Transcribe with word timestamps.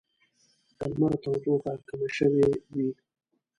د 0.77 0.79
لمر 0.91 1.13
تودوخه 1.23 1.73
کمه 1.87 2.07
شوې 2.17 2.47
وي 2.75 2.89